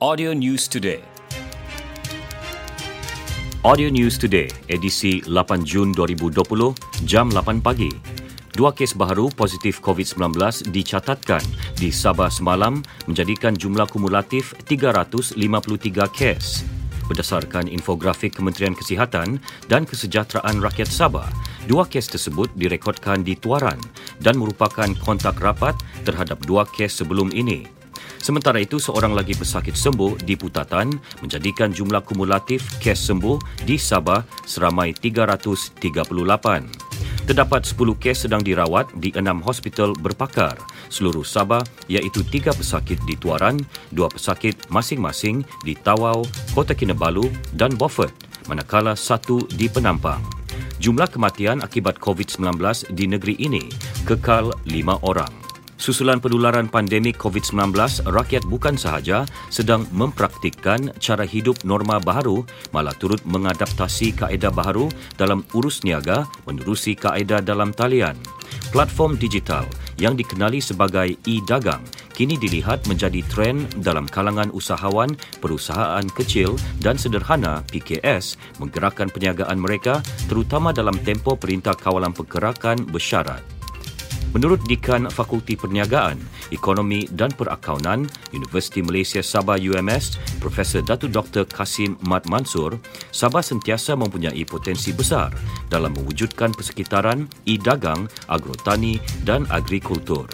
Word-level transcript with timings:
Audio 0.00 0.32
News 0.32 0.64
Today. 0.64 1.04
Audio 3.60 3.92
News 3.92 4.16
Today, 4.16 4.48
edisi 4.72 5.20
8 5.28 5.60
Jun 5.60 5.92
2020, 5.92 6.40
jam 7.04 7.28
8 7.28 7.60
pagi. 7.60 7.92
Dua 8.56 8.72
kes 8.72 8.96
baharu 8.96 9.28
positif 9.28 9.84
COVID-19 9.84 10.72
dicatatkan 10.72 11.44
di 11.76 11.92
Sabah 11.92 12.32
semalam 12.32 12.80
menjadikan 13.12 13.52
jumlah 13.52 13.84
kumulatif 13.92 14.56
353 14.64 15.36
kes. 16.16 16.64
Berdasarkan 17.04 17.68
infografik 17.68 18.40
Kementerian 18.40 18.72
Kesihatan 18.72 19.36
dan 19.68 19.84
Kesejahteraan 19.84 20.64
Rakyat 20.64 20.88
Sabah, 20.88 21.28
dua 21.68 21.84
kes 21.84 22.08
tersebut 22.08 22.48
direkodkan 22.56 23.20
di 23.20 23.36
Tuaran 23.36 23.76
dan 24.16 24.40
merupakan 24.40 24.88
kontak 25.04 25.36
rapat 25.44 25.76
terhadap 26.08 26.40
dua 26.48 26.64
kes 26.64 27.04
sebelum 27.04 27.28
ini. 27.36 27.79
Sementara 28.20 28.60
itu, 28.60 28.76
seorang 28.76 29.16
lagi 29.16 29.32
pesakit 29.32 29.72
sembuh 29.72 30.20
di 30.20 30.36
Putatan 30.36 30.92
menjadikan 31.24 31.72
jumlah 31.72 32.04
kumulatif 32.04 32.76
kes 32.76 33.08
sembuh 33.08 33.64
di 33.64 33.80
Sabah 33.80 34.20
seramai 34.44 34.92
338. 34.92 35.80
Terdapat 37.24 37.62
10 37.64 37.96
kes 37.96 38.28
sedang 38.28 38.44
dirawat 38.44 38.92
di 39.00 39.14
enam 39.16 39.40
hospital 39.40 39.96
berpakar 39.96 40.60
seluruh 40.90 41.24
Sabah 41.24 41.62
iaitu 41.86 42.20
tiga 42.26 42.52
pesakit 42.52 42.98
di 43.06 43.16
Tuaran, 43.16 43.56
dua 43.94 44.10
pesakit 44.10 44.68
masing-masing 44.68 45.46
di 45.64 45.78
Tawau, 45.78 46.26
Kota 46.52 46.76
Kinabalu 46.76 47.30
dan 47.56 47.72
Beaufort, 47.78 48.12
manakala 48.50 48.98
satu 48.98 49.46
di 49.56 49.70
Penampang. 49.70 50.20
Jumlah 50.82 51.08
kematian 51.08 51.62
akibat 51.62 51.96
COVID-19 52.02 52.50
di 52.92 53.04
negeri 53.06 53.38
ini 53.38 53.64
kekal 54.04 54.50
lima 54.66 54.98
orang. 55.06 55.39
Susulan 55.80 56.20
penularan 56.20 56.68
pandemik 56.68 57.16
COVID-19, 57.16 57.72
rakyat 58.04 58.44
bukan 58.44 58.76
sahaja 58.76 59.24
sedang 59.48 59.88
mempraktikkan 59.96 60.92
cara 61.00 61.24
hidup 61.24 61.56
norma 61.64 61.96
baharu, 61.96 62.44
malah 62.68 62.92
turut 63.00 63.24
mengadaptasi 63.24 64.12
kaedah 64.12 64.52
baharu 64.52 64.92
dalam 65.16 65.40
urus 65.56 65.80
niaga 65.80 66.28
menerusi 66.44 66.92
kaedah 66.92 67.40
dalam 67.40 67.72
talian. 67.72 68.12
Platform 68.76 69.16
digital 69.16 69.64
yang 69.96 70.12
dikenali 70.20 70.60
sebagai 70.60 71.16
e-dagang 71.24 71.80
kini 72.12 72.36
dilihat 72.36 72.84
menjadi 72.84 73.24
tren 73.32 73.64
dalam 73.80 74.04
kalangan 74.04 74.52
usahawan 74.52 75.16
perusahaan 75.40 76.04
kecil 76.12 76.60
dan 76.84 77.00
sederhana 77.00 77.64
PKS 77.72 78.36
menggerakkan 78.60 79.08
perniagaan 79.08 79.56
mereka 79.56 80.04
terutama 80.28 80.76
dalam 80.76 81.00
tempoh 81.00 81.40
Perintah 81.40 81.72
Kawalan 81.72 82.12
Pergerakan 82.12 82.84
bersyarat. 82.84 83.59
Menurut 84.30 84.62
Dekan 84.62 85.10
Fakulti 85.10 85.58
Perniagaan, 85.58 86.14
Ekonomi 86.54 87.10
dan 87.10 87.34
Perakaunan, 87.34 88.06
Universiti 88.30 88.78
Malaysia 88.78 89.18
Sabah 89.18 89.58
UMS, 89.58 90.22
Profesor 90.38 90.86
Datu 90.86 91.10
Dr. 91.10 91.42
Kasim 91.50 91.98
Mat 92.06 92.30
Mansur, 92.30 92.78
Sabah 93.10 93.42
sentiasa 93.42 93.98
mempunyai 93.98 94.46
potensi 94.46 94.94
besar 94.94 95.34
dalam 95.66 95.90
mewujudkan 95.98 96.54
persekitaran 96.54 97.26
e-dagang, 97.42 98.06
agrotani 98.30 99.02
dan 99.26 99.50
agrikultur. 99.50 100.30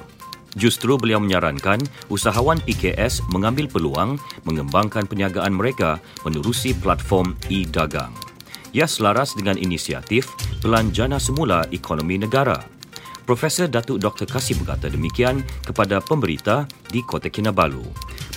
Justru 0.56 1.00
beliau 1.00 1.20
menyarankan 1.20 1.80
usahawan 2.12 2.60
PKS 2.64 3.24
mengambil 3.32 3.68
peluang 3.68 4.20
mengembangkan 4.44 5.08
perniagaan 5.08 5.52
mereka 5.56 6.00
menerusi 6.24 6.76
platform 6.76 7.36
e-dagang. 7.48 8.12
Ia 8.76 8.84
selaras 8.84 9.32
dengan 9.32 9.56
inisiatif 9.56 10.28
Pelanjana 10.60 11.16
Semula 11.16 11.64
Ekonomi 11.72 12.20
Negara– 12.20 12.60
Profesor 13.26 13.66
Datuk 13.66 13.98
Dr. 13.98 14.30
Kasih 14.30 14.54
berkata 14.62 14.86
demikian 14.86 15.42
kepada 15.66 15.98
pemberita 15.98 16.62
di 16.94 17.02
Kota 17.02 17.26
Kinabalu. 17.26 17.82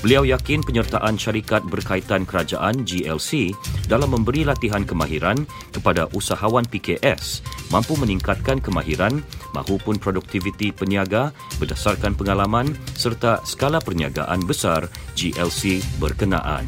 Beliau 0.01 0.25
yakin 0.25 0.65
penyertaan 0.65 1.13
syarikat 1.13 1.61
berkaitan 1.69 2.25
kerajaan 2.25 2.81
GLC 2.81 3.53
dalam 3.85 4.17
memberi 4.17 4.41
latihan 4.41 4.81
kemahiran 4.81 5.45
kepada 5.69 6.09
usahawan 6.17 6.65
PKS 6.65 7.45
mampu 7.69 7.93
meningkatkan 8.01 8.57
kemahiran 8.57 9.21
mahupun 9.53 10.01
produktiviti 10.01 10.73
peniaga 10.73 11.37
berdasarkan 11.61 12.17
pengalaman 12.17 12.73
serta 12.97 13.45
skala 13.45 13.77
perniagaan 13.77 14.41
besar 14.49 14.89
GLC 15.13 15.85
berkenaan 16.01 16.65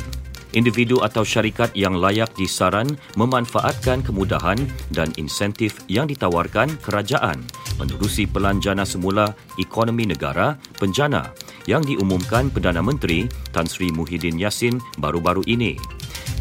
individu 0.51 0.99
atau 0.99 1.23
syarikat 1.23 1.71
yang 1.73 1.95
layak 1.97 2.31
disaran 2.35 2.87
memanfaatkan 3.15 4.03
kemudahan 4.03 4.59
dan 4.91 5.07
insentif 5.15 5.79
yang 5.87 6.07
ditawarkan 6.07 6.67
kerajaan 6.83 7.39
menerusi 7.77 8.27
pelanjana 8.27 8.83
semula 8.83 9.31
ekonomi 9.59 10.09
negara 10.09 10.57
penjana 10.79 11.31
yang 11.69 11.85
diumumkan 11.85 12.49
Perdana 12.49 12.81
Menteri 12.81 13.29
Tan 13.53 13.69
Sri 13.69 13.93
Muhyiddin 13.93 14.39
Yassin 14.39 14.81
baru-baru 14.97 15.45
ini. 15.45 15.77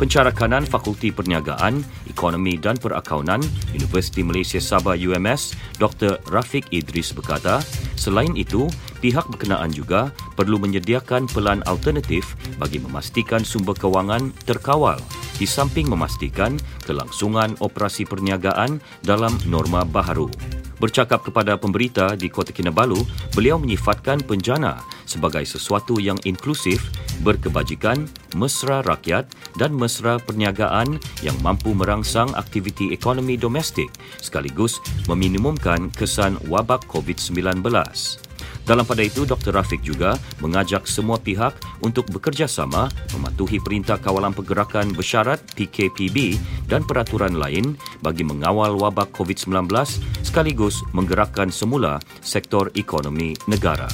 Pencarakanan 0.01 0.65
Fakulti 0.65 1.13
Perniagaan, 1.13 1.85
Ekonomi 2.09 2.57
dan 2.57 2.81
Perakaunan 2.81 3.45
Universiti 3.77 4.25
Malaysia 4.25 4.57
Sabah 4.57 4.97
UMS, 4.97 5.53
Dr. 5.77 6.17
Rafiq 6.33 6.73
Idris 6.73 7.13
berkata, 7.13 7.61
selain 8.01 8.33
itu, 8.33 8.65
pihak 9.05 9.29
berkenaan 9.29 9.69
juga 9.69 10.09
perlu 10.41 10.57
menyediakan 10.57 11.29
pelan 11.29 11.61
alternatif 11.69 12.33
bagi 12.57 12.81
memastikan 12.81 13.45
sumber 13.45 13.77
kewangan 13.77 14.33
terkawal 14.49 14.97
di 15.37 15.45
samping 15.45 15.89
memastikan 15.93 16.57
kelangsungan 16.89 17.53
operasi 17.61 18.09
perniagaan 18.09 18.81
dalam 19.05 19.37
norma 19.53 19.85
baharu. 19.85 20.33
Bercakap 20.81 21.29
kepada 21.29 21.61
pemberita 21.61 22.17
di 22.17 22.33
Kota 22.33 22.57
Kinabalu, 22.57 23.05
beliau 23.37 23.61
menyifatkan 23.61 24.25
penjana 24.25 24.81
sebagai 25.05 25.45
sesuatu 25.45 26.01
yang 26.01 26.17
inklusif, 26.25 26.81
berkebajikan, 27.21 28.09
mesra 28.33 28.81
rakyat 28.81 29.29
dan 29.61 29.77
mesra 29.77 30.17
perniagaan 30.17 30.97
yang 31.21 31.37
mampu 31.45 31.77
merangsang 31.77 32.33
aktiviti 32.33 32.97
ekonomi 32.97 33.37
domestik 33.37 33.93
sekaligus 34.25 34.81
meminimumkan 35.05 35.93
kesan 35.93 36.41
wabak 36.49 36.81
COVID-19. 36.89 37.61
Dalam 38.65 38.87
pada 38.87 39.03
itu, 39.03 39.27
Dr. 39.27 39.57
Rafiq 39.57 39.83
juga 39.83 40.15
mengajak 40.39 40.87
semua 40.87 41.19
pihak 41.19 41.57
untuk 41.83 42.07
bekerjasama 42.13 42.87
mematuhi 43.17 43.59
Perintah 43.59 43.99
Kawalan 43.99 44.37
Pergerakan 44.37 44.93
Bersyarat 44.95 45.43
PKPB 45.59 46.39
dan 46.71 46.87
peraturan 46.87 47.35
lain 47.41 47.75
bagi 48.05 48.23
mengawal 48.23 48.79
wabak 48.79 49.11
COVID-19 49.17 49.67
sekaligus 50.23 50.79
menggerakkan 50.95 51.51
semula 51.51 51.99
sektor 52.23 52.71
ekonomi 52.79 53.35
negara. 53.51 53.91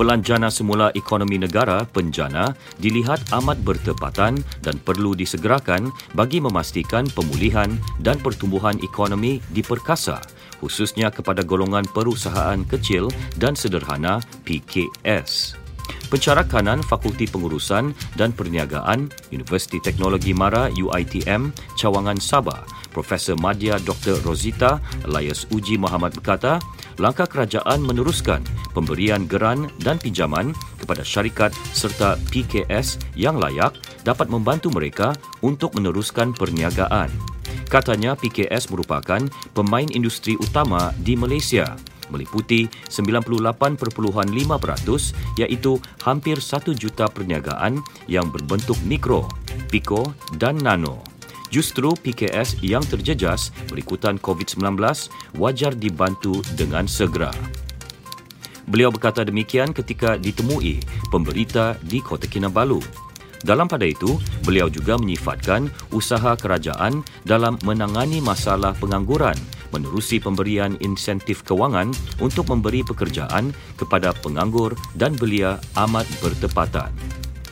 Pelanjana 0.00 0.48
semula 0.48 0.88
ekonomi 0.96 1.36
negara 1.36 1.84
penjana 1.84 2.56
dilihat 2.80 3.20
amat 3.36 3.60
bertepatan 3.60 4.40
dan 4.64 4.80
perlu 4.80 5.12
disegerakan 5.12 5.92
bagi 6.16 6.40
memastikan 6.40 7.04
pemulihan 7.12 7.68
dan 8.00 8.16
pertumbuhan 8.16 8.80
ekonomi 8.80 9.44
diperkasa 9.52 10.39
khususnya 10.60 11.08
kepada 11.08 11.40
golongan 11.42 11.88
perusahaan 11.90 12.60
kecil 12.68 13.08
dan 13.40 13.56
sederhana 13.56 14.20
PKS. 14.44 15.56
Pencara 16.10 16.42
kanan 16.46 16.82
Fakulti 16.82 17.26
Pengurusan 17.26 17.94
dan 18.18 18.30
Perniagaan 18.34 19.10
Universiti 19.30 19.78
Teknologi 19.82 20.34
Mara 20.34 20.70
UITM 20.70 21.54
Cawangan 21.78 22.18
Sabah 22.18 22.62
Profesor 22.90 23.38
Madya 23.38 23.78
Dr. 23.86 24.18
Rosita 24.26 24.82
Elias 25.06 25.46
Uji 25.54 25.78
Muhammad 25.78 26.10
berkata, 26.18 26.58
langkah 26.98 27.24
kerajaan 27.30 27.80
meneruskan 27.86 28.42
pemberian 28.74 29.24
geran 29.30 29.70
dan 29.80 29.96
pinjaman 30.02 30.52
kepada 30.82 31.06
syarikat 31.06 31.54
serta 31.70 32.18
PKS 32.34 32.98
yang 33.14 33.38
layak 33.38 33.78
dapat 34.02 34.26
membantu 34.26 34.74
mereka 34.74 35.14
untuk 35.40 35.78
meneruskan 35.78 36.34
perniagaan. 36.34 37.08
Katanya 37.70 38.18
PKS 38.18 38.66
merupakan 38.74 39.22
pemain 39.54 39.86
industri 39.94 40.34
utama 40.42 40.90
di 40.98 41.14
Malaysia 41.14 41.78
meliputi 42.10 42.66
98.5% 42.90 43.94
iaitu 45.38 45.78
hampir 46.02 46.36
1 46.42 46.74
juta 46.74 47.06
perniagaan 47.06 47.78
yang 48.10 48.26
berbentuk 48.28 48.76
mikro, 48.84 49.30
piko 49.70 50.10
dan 50.36 50.58
nano. 50.58 51.00
Justru 51.50 51.94
PKS 51.98 52.62
yang 52.62 52.82
terjejas 52.82 53.50
berikutan 53.70 54.18
COVID-19 54.18 54.78
wajar 55.38 55.74
dibantu 55.74 56.42
dengan 56.54 56.86
segera. 56.86 57.30
Beliau 58.70 58.94
berkata 58.94 59.26
demikian 59.26 59.74
ketika 59.74 60.14
ditemui 60.14 60.78
pemberita 61.10 61.74
di 61.82 61.98
Kota 61.98 62.30
Kinabalu. 62.30 62.78
Dalam 63.40 63.66
pada 63.66 63.88
itu, 63.88 64.20
beliau 64.44 64.68
juga 64.68 65.00
menyifatkan 65.00 65.72
usaha 65.96 66.36
kerajaan 66.36 67.00
dalam 67.24 67.56
menangani 67.64 68.20
masalah 68.20 68.76
pengangguran 68.76 69.36
menerusi 69.70 70.18
pemberian 70.18 70.76
insentif 70.82 71.46
kewangan 71.46 71.94
untuk 72.18 72.50
memberi 72.50 72.82
pekerjaan 72.82 73.54
kepada 73.78 74.10
penganggur 74.18 74.74
dan 74.98 75.14
belia 75.16 75.58
amat 75.78 76.06
bertepatan. 76.20 76.90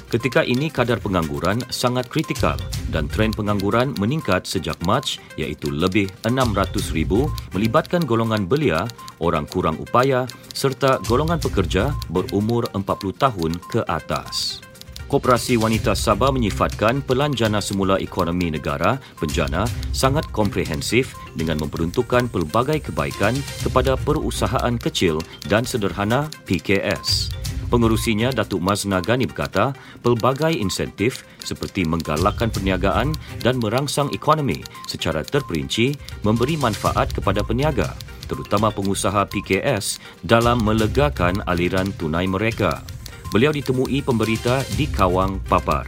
Ketika 0.08 0.40
ini 0.40 0.72
kadar 0.72 1.04
pengangguran 1.04 1.60
sangat 1.68 2.08
kritikal 2.08 2.56
dan 2.88 3.12
tren 3.12 3.28
pengangguran 3.28 3.92
meningkat 4.00 4.48
sejak 4.48 4.80
Mac 4.88 5.04
iaitu 5.36 5.68
lebih 5.68 6.08
600,000 6.24 7.28
melibatkan 7.52 8.08
golongan 8.08 8.48
belia, 8.48 8.88
orang 9.20 9.44
kurang 9.44 9.76
upaya 9.76 10.24
serta 10.56 10.96
golongan 11.04 11.36
pekerja 11.36 11.92
berumur 12.08 12.64
40 12.72 13.20
tahun 13.20 13.52
ke 13.68 13.84
atas. 13.84 14.64
Koperasi 15.08 15.56
Wanita 15.56 15.96
Sabah 15.96 16.28
menyifatkan 16.28 17.00
Pelan 17.00 17.32
Jana 17.32 17.64
Semula 17.64 17.96
Ekonomi 17.96 18.52
Negara, 18.52 19.00
Penjana, 19.16 19.64
sangat 19.88 20.28
komprehensif 20.36 21.16
dengan 21.32 21.64
memperuntukkan 21.64 22.28
pelbagai 22.28 22.92
kebaikan 22.92 23.32
kepada 23.64 23.96
perusahaan 23.96 24.76
kecil 24.76 25.16
dan 25.48 25.64
sederhana 25.64 26.28
PKS. 26.44 27.32
Pengerusinya 27.72 28.36
Datuk 28.36 28.60
Mazna 28.60 29.00
Gani 29.00 29.24
berkata, 29.24 29.72
pelbagai 30.04 30.52
insentif 30.52 31.24
seperti 31.40 31.88
menggalakkan 31.88 32.52
perniagaan 32.52 33.16
dan 33.40 33.56
merangsang 33.64 34.12
ekonomi 34.12 34.60
secara 34.84 35.24
terperinci 35.24 35.96
memberi 36.20 36.60
manfaat 36.60 37.16
kepada 37.16 37.40
peniaga, 37.40 37.96
terutama 38.28 38.68
pengusaha 38.68 39.24
PKS 39.24 40.04
dalam 40.20 40.60
melegakan 40.60 41.40
aliran 41.48 41.92
tunai 41.96 42.28
mereka. 42.28 42.97
Beliau 43.28 43.52
ditemui 43.52 44.00
pemberita 44.00 44.64
di 44.80 44.88
Kawang 44.88 45.36
Papar. 45.44 45.84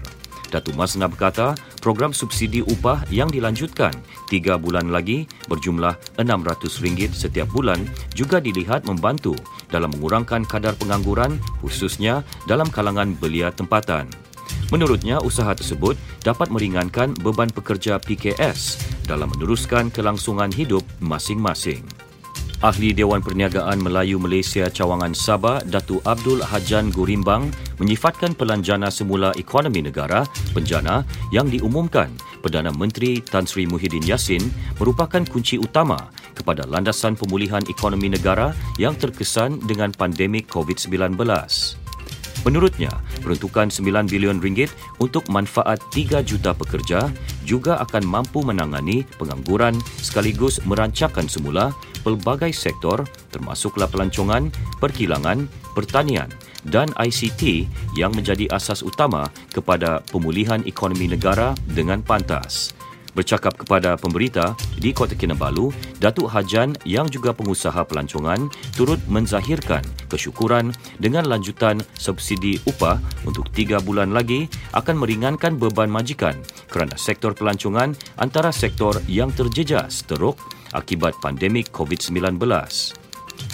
Datuk 0.52 0.76
Masna 0.76 1.08
berkata, 1.08 1.56
program 1.80 2.12
subsidi 2.12 2.60
upah 2.60 3.00
yang 3.08 3.32
dilanjutkan 3.32 3.94
tiga 4.28 4.60
bulan 4.60 4.92
lagi 4.92 5.24
berjumlah 5.48 6.20
RM600 6.20 7.16
setiap 7.16 7.48
bulan 7.48 7.80
juga 8.12 8.42
dilihat 8.42 8.84
membantu 8.84 9.32
dalam 9.72 9.88
mengurangkan 9.96 10.44
kadar 10.44 10.76
pengangguran 10.76 11.40
khususnya 11.64 12.26
dalam 12.44 12.68
kalangan 12.68 13.16
belia 13.16 13.48
tempatan. 13.54 14.10
Menurutnya, 14.68 15.22
usaha 15.24 15.50
tersebut 15.56 15.96
dapat 16.20 16.52
meringankan 16.52 17.16
beban 17.24 17.48
pekerja 17.48 17.96
PKS 18.02 18.78
dalam 19.08 19.32
meneruskan 19.32 19.88
kelangsungan 19.88 20.52
hidup 20.52 20.84
masing-masing. 21.00 21.82
Ahli 22.60 22.92
Dewan 22.92 23.24
Perniagaan 23.24 23.80
Melayu 23.80 24.20
Malaysia 24.20 24.68
Cawangan 24.68 25.16
Sabah, 25.16 25.64
Datu 25.64 25.96
Abdul 26.04 26.44
Hajan 26.44 26.92
Gurimbang 26.92 27.48
menyifatkan 27.80 28.36
pelanjana 28.36 28.92
semula 28.92 29.32
ekonomi 29.40 29.80
negara, 29.80 30.28
penjana 30.52 31.00
yang 31.32 31.48
diumumkan 31.48 32.12
Perdana 32.44 32.68
Menteri 32.68 33.24
Tan 33.24 33.48
Sri 33.48 33.64
Muhyiddin 33.64 34.04
Yassin 34.04 34.44
merupakan 34.76 35.24
kunci 35.24 35.56
utama 35.56 36.12
kepada 36.36 36.68
landasan 36.68 37.16
pemulihan 37.16 37.64
ekonomi 37.64 38.12
negara 38.12 38.52
yang 38.76 38.92
terkesan 38.92 39.56
dengan 39.64 39.96
pandemik 39.96 40.44
COVID-19. 40.52 41.16
Menurutnya, 42.40 42.88
peruntukan 43.20 43.68
9 43.68 44.08
bilion 44.08 44.40
ringgit 44.40 44.72
untuk 44.96 45.28
manfaat 45.28 45.76
3 45.92 46.24
juta 46.24 46.56
pekerja 46.56 47.12
juga 47.44 47.76
akan 47.84 48.02
mampu 48.08 48.40
menangani 48.40 49.04
pengangguran 49.20 49.76
sekaligus 50.00 50.56
merancangkan 50.64 51.28
semula 51.28 51.76
pelbagai 52.00 52.56
sektor 52.56 53.04
termasuklah 53.28 53.86
pelancongan, 53.92 54.48
perkilangan, 54.80 55.44
pertanian 55.76 56.32
dan 56.68 56.88
ICT 56.96 57.68
yang 57.96 58.12
menjadi 58.12 58.48
asas 58.52 58.80
utama 58.80 59.28
kepada 59.52 60.00
pemulihan 60.08 60.64
ekonomi 60.64 61.08
negara 61.08 61.52
dengan 61.68 62.00
pantas. 62.00 62.72
Bercakap 63.10 63.58
kepada 63.58 63.98
pemberita 63.98 64.54
di 64.78 64.94
Kota 64.94 65.18
Kinabalu, 65.18 65.74
Datuk 65.98 66.30
Hajan 66.30 66.78
yang 66.86 67.10
juga 67.10 67.34
pengusaha 67.34 67.82
pelancongan 67.82 68.46
turut 68.78 69.02
menzahirkan 69.10 69.82
kesyukuran 70.06 70.70
dengan 71.02 71.26
lanjutan 71.26 71.82
subsidi 71.98 72.62
upah 72.70 73.02
untuk 73.26 73.50
tiga 73.50 73.82
bulan 73.82 74.14
lagi 74.14 74.46
akan 74.76 74.94
meringankan 75.02 75.58
beban 75.58 75.90
majikan 75.90 76.38
kerana 76.70 76.94
sektor 76.94 77.34
pelancongan 77.34 77.98
antara 78.20 78.54
sektor 78.54 78.94
yang 79.10 79.34
terjejas 79.34 80.06
teruk 80.06 80.38
akibat 80.70 81.18
pandemik 81.18 81.74
COVID-19. 81.74 82.38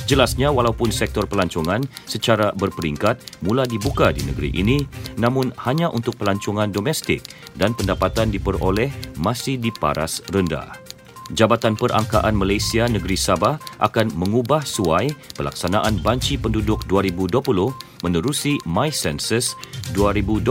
Jelasnya 0.07 0.55
walaupun 0.55 0.95
sektor 0.95 1.27
pelancongan 1.27 1.83
secara 2.07 2.55
berperingkat 2.55 3.43
mula 3.43 3.67
dibuka 3.67 4.15
di 4.15 4.23
negeri 4.23 4.55
ini 4.55 4.87
namun 5.19 5.51
hanya 5.67 5.91
untuk 5.91 6.15
pelancongan 6.15 6.71
domestik 6.71 7.27
dan 7.59 7.75
pendapatan 7.75 8.31
diperoleh 8.31 8.89
masih 9.19 9.59
di 9.59 9.75
paras 9.75 10.23
rendah. 10.31 10.79
Jabatan 11.35 11.75
Perangkaan 11.75 12.39
Malaysia 12.39 12.87
Negeri 12.87 13.19
Sabah 13.19 13.59
akan 13.83 14.15
mengubah 14.15 14.63
suai 14.63 15.11
pelaksanaan 15.35 15.99
banci 15.99 16.39
penduduk 16.39 16.87
2020 16.87 17.43
menerusi 18.07 18.63
My 18.63 18.95
Census 18.95 19.59
2020 19.91 20.47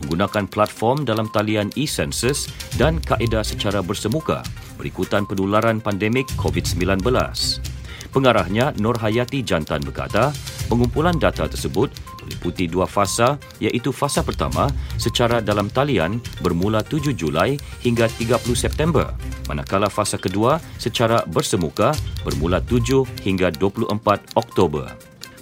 menggunakan 0.00 0.44
platform 0.48 1.04
dalam 1.04 1.28
talian 1.28 1.68
e-census 1.76 2.48
dan 2.80 3.04
kaedah 3.04 3.44
secara 3.44 3.84
bersemuka 3.84 4.40
berikutan 4.80 5.28
penularan 5.28 5.82
pandemik 5.82 6.24
COVID-19. 6.40 7.04
Pengarahnya 8.08 8.72
Nur 8.80 8.96
Hayati 8.96 9.44
Jantan 9.44 9.84
berkata, 9.84 10.32
pengumpulan 10.66 11.16
data 11.16 11.44
tersebut 11.44 11.92
meliputi 12.28 12.68
dua 12.68 12.84
fasa 12.84 13.40
iaitu 13.56 13.88
fasa 13.88 14.20
pertama 14.20 14.68
secara 15.00 15.40
dalam 15.40 15.72
talian 15.72 16.20
bermula 16.44 16.84
7 16.84 17.16
Julai 17.16 17.56
hingga 17.80 18.04
30 18.20 18.52
September 18.52 19.08
manakala 19.48 19.88
fasa 19.88 20.20
kedua 20.20 20.60
secara 20.76 21.24
bersemuka 21.24 21.96
bermula 22.20 22.60
7 22.60 23.08
hingga 23.24 23.48
24 23.56 24.36
Oktober. 24.36 24.92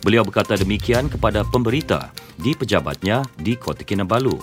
Beliau 0.06 0.22
berkata 0.22 0.54
demikian 0.54 1.10
kepada 1.10 1.42
pemberita 1.42 2.14
di 2.38 2.54
pejabatnya 2.54 3.26
di 3.42 3.58
Kota 3.58 3.82
Kinabalu. 3.82 4.38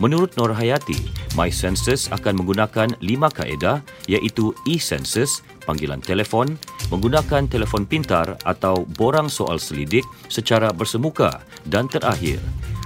Menurut 0.00 0.34
Nur 0.34 0.50
Hayati, 0.50 0.96
My 1.38 1.52
Census 1.52 2.10
akan 2.10 2.42
menggunakan 2.42 2.98
lima 2.98 3.30
kaedah 3.30 3.84
iaitu 4.10 4.50
e-census, 4.66 5.44
panggilan 5.68 6.02
telefon, 6.02 6.58
menggunakan 6.92 7.48
telefon 7.48 7.88
pintar 7.88 8.36
atau 8.44 8.84
borang 8.98 9.28
soal 9.30 9.56
selidik 9.60 10.04
secara 10.28 10.72
bersemuka 10.72 11.40
dan 11.68 11.88
terakhir, 11.88 12.40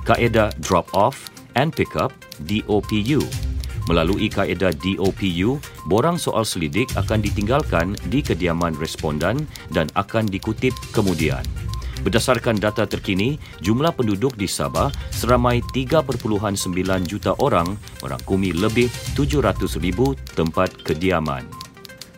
kaedah 0.06 0.54
drop-off 0.62 1.30
and 1.58 1.74
pick-up 1.74 2.14
DOPU. 2.46 3.22
Melalui 3.88 4.28
kaedah 4.28 4.76
DOPU, 4.76 5.56
borang 5.88 6.20
soal 6.20 6.44
selidik 6.44 6.92
akan 7.00 7.24
ditinggalkan 7.24 7.96
di 8.12 8.20
kediaman 8.20 8.76
respondan 8.76 9.48
dan 9.72 9.88
akan 9.96 10.28
dikutip 10.28 10.76
kemudian. 10.92 11.40
Berdasarkan 12.04 12.62
data 12.62 12.86
terkini, 12.86 13.40
jumlah 13.58 13.90
penduduk 13.90 14.38
di 14.38 14.46
Sabah 14.46 14.92
seramai 15.10 15.58
3.9 15.74 16.14
juta 17.10 17.34
orang 17.42 17.74
merangkumi 17.98 18.54
lebih 18.54 18.86
700,000 19.18 20.14
tempat 20.38 20.70
kediaman. 20.86 21.57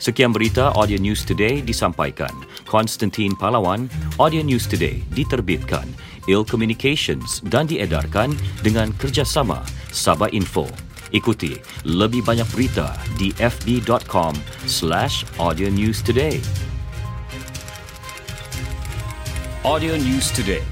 Sekian 0.00 0.32
berita 0.32 0.72
Audio 0.80 0.96
News 0.96 1.28
Today 1.28 1.60
disampaikan. 1.60 2.32
Konstantin 2.64 3.36
Palawan, 3.36 3.84
Audio 4.16 4.40
News 4.40 4.64
Today 4.64 5.04
diterbitkan. 5.12 5.84
Il 6.24 6.40
Communications 6.40 7.44
dan 7.44 7.68
diedarkan 7.68 8.32
dengan 8.64 8.96
kerjasama 8.96 9.60
Sabah 9.92 10.32
Info. 10.32 10.64
Ikuti 11.12 11.60
lebih 11.84 12.24
banyak 12.24 12.48
berita 12.48 12.96
di 13.20 13.28
fb.com 13.36 14.32
slash 14.64 15.28
audio 15.36 15.68
news 15.68 16.00
today. 16.00 16.40
Audio 19.60 20.00
News 20.00 20.32
Today. 20.32 20.69